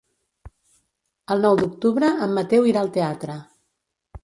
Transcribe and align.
El 1.35 1.43
nou 1.47 1.59
d'octubre 1.61 2.11
en 2.29 2.35
Mateu 2.41 2.67
irà 2.73 2.83
al 2.85 2.93
teatre. 2.99 3.39